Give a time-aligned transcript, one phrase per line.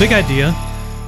[0.00, 0.56] Big idea.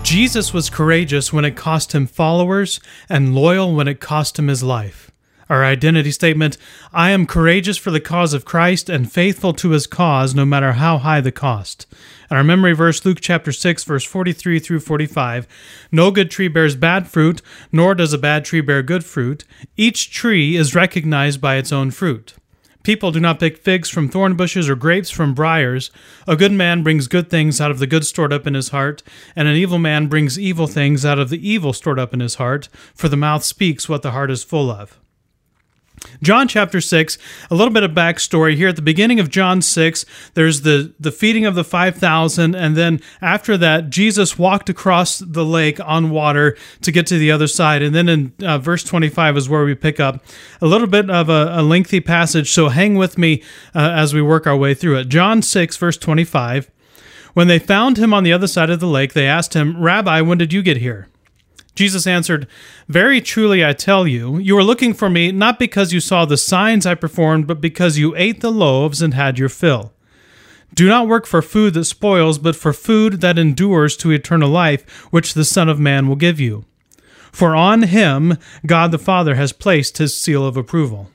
[0.02, 4.62] Jesus was courageous when it cost him followers and loyal when it cost him his
[4.62, 5.10] life.
[5.48, 6.58] Our identity statement
[6.92, 10.72] I am courageous for the cause of Christ and faithful to his cause, no matter
[10.72, 11.86] how high the cost.
[12.28, 15.48] And our memory verse, Luke chapter 6, verse 43 through 45
[15.90, 17.40] No good tree bears bad fruit,
[17.72, 19.44] nor does a bad tree bear good fruit.
[19.74, 22.34] Each tree is recognized by its own fruit.
[22.82, 25.90] People do not pick figs from thorn bushes or grapes from briars.
[26.26, 29.02] A good man brings good things out of the good stored up in his heart,
[29.36, 32.36] and an evil man brings evil things out of the evil stored up in his
[32.36, 34.98] heart, for the mouth speaks what the heart is full of.
[36.22, 37.18] John chapter 6,
[37.50, 38.68] a little bit of backstory here.
[38.68, 43.00] At the beginning of John 6, there's the, the feeding of the 5,000, and then
[43.20, 47.82] after that, Jesus walked across the lake on water to get to the other side.
[47.82, 50.22] And then in uh, verse 25 is where we pick up
[50.60, 53.42] a little bit of a, a lengthy passage, so hang with me
[53.74, 55.08] uh, as we work our way through it.
[55.08, 56.70] John 6, verse 25.
[57.34, 60.20] When they found him on the other side of the lake, they asked him, Rabbi,
[60.20, 61.08] when did you get here?
[61.74, 62.46] Jesus answered,
[62.88, 66.36] Very truly I tell you, you are looking for me not because you saw the
[66.36, 69.92] signs I performed, but because you ate the loaves and had your fill.
[70.74, 74.88] Do not work for food that spoils, but for food that endures to eternal life,
[75.12, 76.64] which the Son of Man will give you.
[77.30, 81.10] For on him God the Father has placed his seal of approval.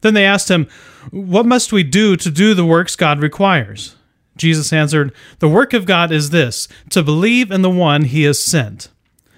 [0.00, 0.68] Then they asked him,
[1.10, 3.96] What must we do to do the works God requires?
[4.36, 8.40] Jesus answered, The work of God is this, to believe in the one he has
[8.40, 8.88] sent.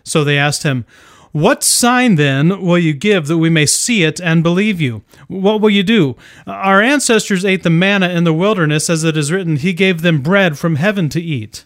[0.05, 0.85] So they asked him,
[1.33, 5.03] What sign then will you give that we may see it and believe you?
[5.29, 6.17] What will you do?
[6.47, 10.23] Our ancestors ate the manna in the wilderness, as it is written, He gave them
[10.23, 11.65] bread from heaven to eat.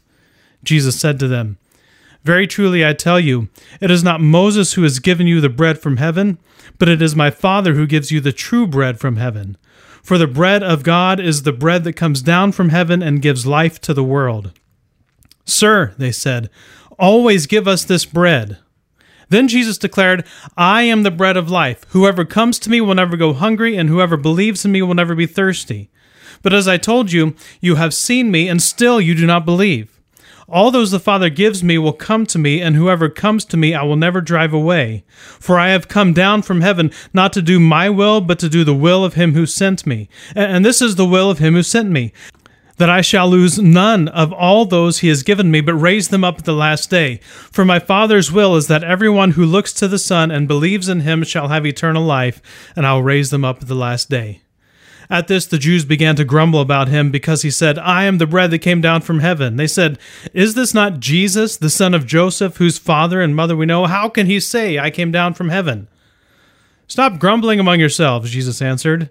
[0.63, 1.59] Jesus said to them,
[2.25, 3.49] Very truly I tell you,
[3.81, 6.39] it is not Moses who has given you the bread from heaven,
[6.79, 9.57] but it is my Father who gives you the true bread from heaven.
[10.03, 13.47] For the bread of God is the bread that comes down from heaven and gives
[13.47, 14.53] life to the world.
[15.47, 16.51] Sir, they said,
[16.99, 18.59] Always give us this bread.
[19.29, 21.85] Then Jesus declared, I am the bread of life.
[21.89, 25.15] Whoever comes to me will never go hungry, and whoever believes in me will never
[25.15, 25.91] be thirsty.
[26.43, 30.01] But as I told you, you have seen me, and still you do not believe.
[30.47, 33.75] All those the Father gives me will come to me, and whoever comes to me
[33.75, 35.05] I will never drive away.
[35.41, 38.63] For I have come down from heaven not to do my will, but to do
[38.63, 40.09] the will of him who sent me.
[40.37, 42.13] And this is the will of him who sent me,
[42.77, 46.25] that I shall lose none of all those he has given me, but raise them
[46.25, 47.19] up at the last day.
[47.53, 51.01] For my Father's will is that everyone who looks to the Son and believes in
[51.01, 52.43] him shall have eternal life,
[52.75, 54.41] and I will raise them up at the last day.
[55.11, 58.27] At this, the Jews began to grumble about him because he said, I am the
[58.27, 59.57] bread that came down from heaven.
[59.57, 59.99] They said,
[60.33, 63.87] Is this not Jesus, the son of Joseph, whose father and mother we know?
[63.87, 65.89] How can he say, I came down from heaven?
[66.87, 69.11] Stop grumbling among yourselves, Jesus answered.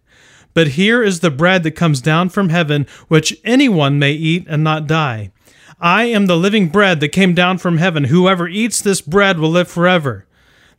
[0.53, 4.63] But here is the bread that comes down from heaven, which anyone may eat and
[4.63, 5.31] not die.
[5.79, 8.05] I am the living bread that came down from heaven.
[8.05, 10.25] Whoever eats this bread will live forever.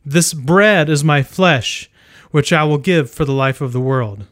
[0.05, 1.89] This bread is my flesh,
[2.31, 4.25] which I will give for the life of the world.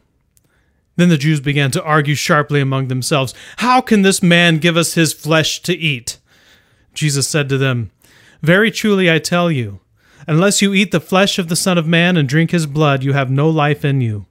[0.95, 4.93] Then the Jews began to argue sharply among themselves How can this man give us
[4.93, 6.17] his flesh to eat?
[6.93, 7.91] Jesus said to them,
[8.41, 9.79] Very truly I tell you,
[10.27, 13.13] unless you eat the flesh of the Son of Man and drink his blood, you
[13.13, 14.25] have no life in you.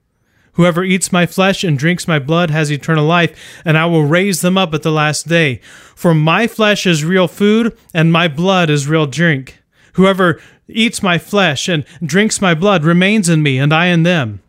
[0.55, 4.41] Whoever eats my flesh and drinks my blood has eternal life, and I will raise
[4.41, 5.61] them up at the last day.
[5.95, 9.63] For my flesh is real food, and my blood is real drink.
[9.95, 14.41] Whoever eats my flesh and drinks my blood remains in me, and I in them.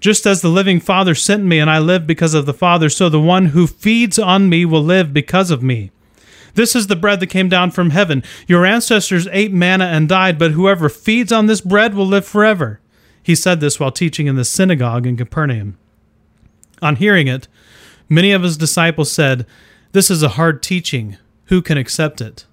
[0.00, 3.08] Just as the living Father sent me, and I live because of the Father, so
[3.08, 5.90] the one who feeds on me will live because of me.
[6.54, 8.22] This is the bread that came down from heaven.
[8.46, 12.80] Your ancestors ate manna and died, but whoever feeds on this bread will live forever.
[13.24, 15.78] He said this while teaching in the synagogue in Capernaum.
[16.82, 17.48] On hearing it,
[18.06, 19.46] many of his disciples said,
[19.92, 21.16] This is a hard teaching.
[21.46, 22.44] Who can accept it?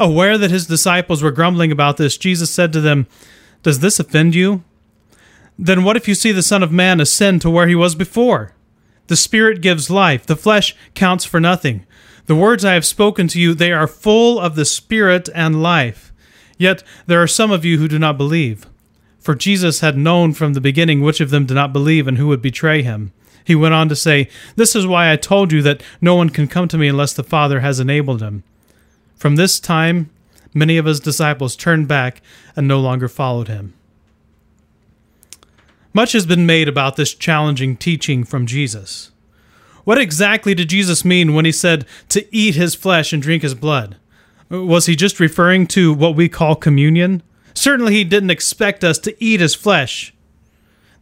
[0.00, 3.06] Aware that his disciples were grumbling about this, Jesus said to them,
[3.62, 4.64] Does this offend you?
[5.58, 8.54] Then what if you see the Son of Man ascend to where he was before?
[9.08, 11.84] The Spirit gives life, the flesh counts for nothing.
[12.26, 16.14] The words I have spoken to you, they are full of the Spirit and life.
[16.56, 18.66] Yet there are some of you who do not believe.
[19.22, 22.26] For Jesus had known from the beginning which of them did not believe and who
[22.28, 23.12] would betray him.
[23.44, 26.48] He went on to say, This is why I told you that no one can
[26.48, 28.42] come to me unless the Father has enabled him.
[29.16, 30.10] From this time,
[30.52, 32.20] many of his disciples turned back
[32.56, 33.74] and no longer followed him.
[35.94, 39.12] Much has been made about this challenging teaching from Jesus.
[39.84, 43.54] What exactly did Jesus mean when he said to eat his flesh and drink his
[43.54, 43.96] blood?
[44.48, 47.22] Was he just referring to what we call communion?
[47.54, 50.14] Certainly, he didn't expect us to eat his flesh.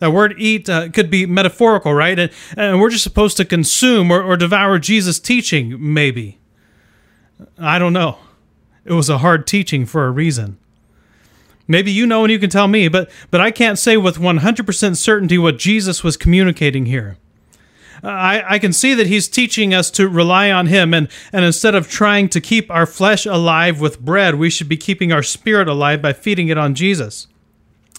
[0.00, 2.18] That word eat uh, could be metaphorical, right?
[2.18, 6.38] And, and, we're just supposed to consume or, or devour Jesus' teaching, maybe.
[7.58, 8.18] I don't know.
[8.84, 10.58] It was a hard teaching for a reason.
[11.68, 14.96] Maybe you know and you can tell me, but, but I can't say with 100%
[14.96, 17.16] certainty what Jesus was communicating here.
[18.02, 21.74] I, I can see that he's teaching us to rely on him, and, and instead
[21.74, 25.68] of trying to keep our flesh alive with bread, we should be keeping our spirit
[25.68, 27.26] alive by feeding it on Jesus.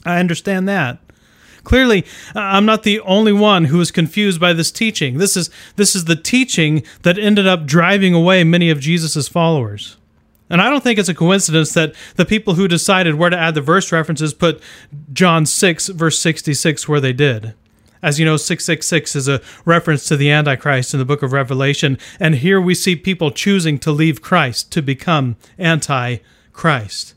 [0.05, 0.99] I understand that.
[1.63, 5.19] Clearly, I'm not the only one who is confused by this teaching.
[5.19, 9.97] This is this is the teaching that ended up driving away many of Jesus' followers.
[10.49, 13.55] And I don't think it's a coincidence that the people who decided where to add
[13.55, 14.61] the verse references put
[15.13, 17.53] John 6 verse 66 where they did.
[18.03, 21.97] As you know, 666 is a reference to the Antichrist in the book of Revelation.
[22.19, 26.17] And here we see people choosing to leave Christ to become anti
[26.51, 27.13] Christ.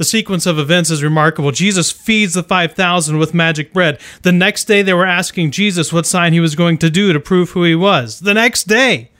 [0.00, 1.52] The sequence of events is remarkable.
[1.52, 4.00] Jesus feeds the 5,000 with magic bread.
[4.22, 7.20] The next day, they were asking Jesus what sign he was going to do to
[7.20, 8.20] prove who he was.
[8.20, 9.10] The next day.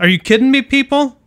[0.00, 1.18] Are you kidding me, people?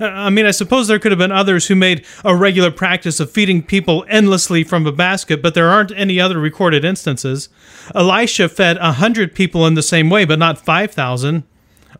[0.00, 3.20] Uh, I mean, I suppose there could have been others who made a regular practice
[3.20, 7.48] of feeding people endlessly from a basket, but there aren't any other recorded instances.
[7.94, 11.44] Elisha fed a hundred people in the same way, but not five thousand.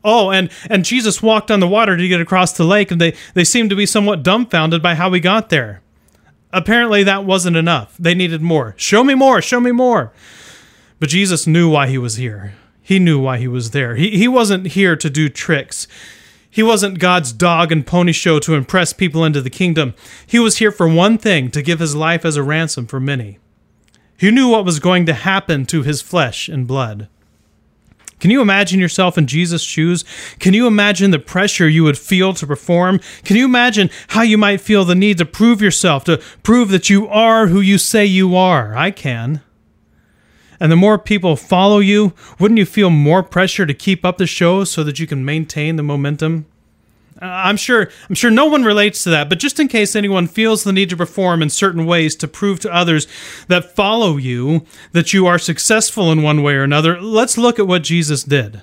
[0.04, 3.14] Oh, and, and Jesus walked on the water to get across the lake, and they,
[3.34, 5.80] they seemed to be somewhat dumbfounded by how he got there.
[6.52, 7.96] Apparently, that wasn't enough.
[7.98, 8.74] They needed more.
[8.76, 10.12] Show me more, show me more.
[11.00, 12.54] But Jesus knew why he was here.
[12.80, 13.96] He knew why he was there.
[13.96, 15.88] He, he wasn't here to do tricks.
[16.56, 19.92] He wasn't God's dog and pony show to impress people into the kingdom.
[20.26, 23.38] He was here for one thing to give his life as a ransom for many.
[24.16, 27.08] He knew what was going to happen to his flesh and blood.
[28.20, 30.02] Can you imagine yourself in Jesus' shoes?
[30.38, 33.00] Can you imagine the pressure you would feel to perform?
[33.22, 36.88] Can you imagine how you might feel the need to prove yourself, to prove that
[36.88, 38.74] you are who you say you are?
[38.74, 39.42] I can
[40.60, 44.26] and the more people follow you, wouldn't you feel more pressure to keep up the
[44.26, 46.46] show so that you can maintain the momentum?
[47.20, 50.26] Uh, I'm sure I'm sure no one relates to that, but just in case anyone
[50.26, 53.06] feels the need to perform in certain ways to prove to others
[53.48, 57.66] that follow you that you are successful in one way or another, let's look at
[57.66, 58.60] what Jesus did.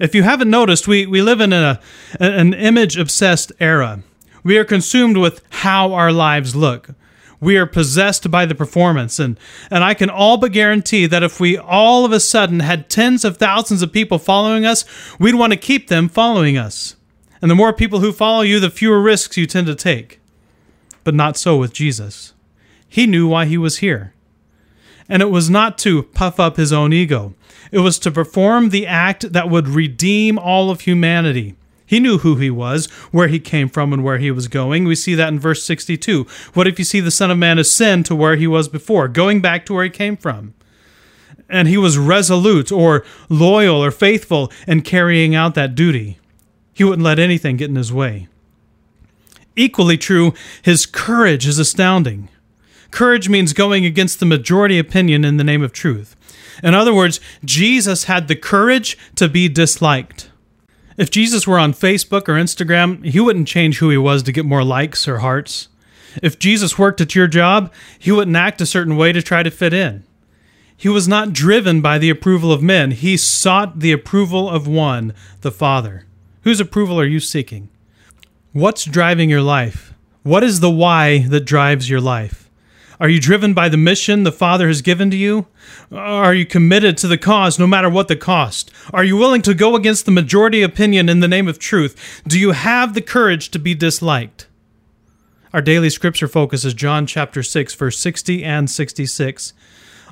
[0.00, 1.80] If you haven't noticed, we, we live in a,
[2.18, 4.02] an image obsessed era.
[4.42, 6.90] We are consumed with how our lives look
[7.44, 9.18] we are possessed by the performance.
[9.18, 9.38] And,
[9.70, 13.24] and I can all but guarantee that if we all of a sudden had tens
[13.24, 14.84] of thousands of people following us,
[15.18, 16.96] we'd want to keep them following us.
[17.42, 20.20] And the more people who follow you, the fewer risks you tend to take.
[21.04, 22.32] But not so with Jesus.
[22.88, 24.14] He knew why he was here.
[25.08, 27.34] And it was not to puff up his own ego.
[27.70, 31.56] It was to perform the act that would redeem all of humanity
[31.94, 34.84] he knew who he was, where he came from, and where he was going.
[34.84, 36.26] We see that in verse 62.
[36.52, 39.40] What if you see the Son of Man ascend to where he was before, going
[39.40, 40.54] back to where he came from?
[41.48, 46.18] And he was resolute or loyal or faithful in carrying out that duty.
[46.72, 48.26] He wouldn't let anything get in his way.
[49.54, 52.28] Equally true, his courage is astounding.
[52.90, 56.16] Courage means going against the majority opinion in the name of truth.
[56.60, 60.30] In other words, Jesus had the courage to be disliked.
[60.96, 64.44] If Jesus were on Facebook or Instagram, he wouldn't change who he was to get
[64.44, 65.68] more likes or hearts.
[66.22, 69.50] If Jesus worked at your job, he wouldn't act a certain way to try to
[69.50, 70.04] fit in.
[70.76, 72.92] He was not driven by the approval of men.
[72.92, 76.04] He sought the approval of one, the Father.
[76.42, 77.68] Whose approval are you seeking?
[78.52, 79.94] What's driving your life?
[80.22, 82.43] What is the why that drives your life?
[83.04, 85.46] Are you driven by the mission the Father has given to you?
[85.92, 88.70] Are you committed to the cause no matter what the cost?
[88.94, 92.22] Are you willing to go against the majority opinion in the name of truth?
[92.26, 94.46] Do you have the courage to be disliked?
[95.52, 99.52] Our daily scripture focus is John chapter 6 verse 60 and 66.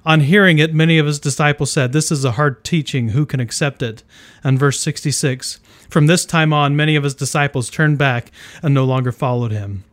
[0.05, 3.09] On hearing it, many of his disciples said, This is a hard teaching.
[3.09, 4.03] Who can accept it?
[4.45, 8.31] And verse 66 From this time on, many of his disciples turned back
[8.63, 9.85] and no longer followed him.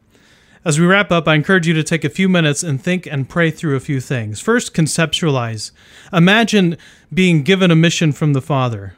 [0.65, 3.29] As we wrap up, I encourage you to take a few minutes and think and
[3.29, 4.41] pray through a few things.
[4.41, 5.71] First, conceptualize.
[6.11, 6.77] Imagine
[7.13, 8.95] being given a mission from the Father.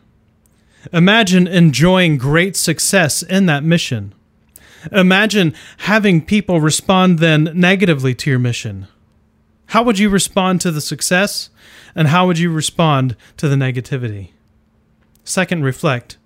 [0.92, 4.16] Imagine enjoying great success in that mission.
[4.92, 8.88] Imagine having people respond then negatively to your mission.
[9.68, 11.52] How would you respond to the success?
[11.94, 14.32] And how would you respond to the negativity?
[15.24, 16.18] Second, reflect.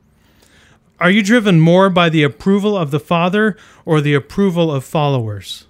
[0.99, 5.67] Are you driven more by the approval of the Father or the approval of followers?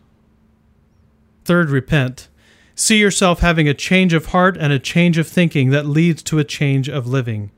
[1.45, 2.27] Third, repent.
[2.75, 6.37] See yourself having a change of heart and a change of thinking that leads to
[6.37, 7.51] a change of living.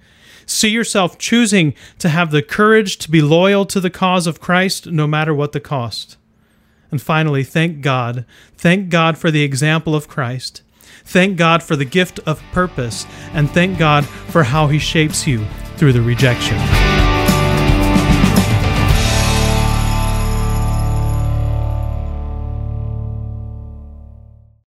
[0.46, 4.88] See yourself choosing to have the courage to be loyal to the cause of Christ
[4.88, 6.18] no matter what the cost.
[6.90, 8.26] And finally, thank God.
[8.56, 10.62] Thank God for the example of Christ.
[11.04, 13.06] Thank God for the gift of purpose.
[13.34, 15.46] And thank God for how He shapes you
[15.76, 16.58] through the rejection.